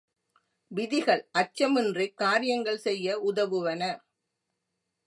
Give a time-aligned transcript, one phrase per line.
[0.71, 3.81] விதிகள் அச்சமின்றிக் காரியங்கள் செய்ய உதவுவன.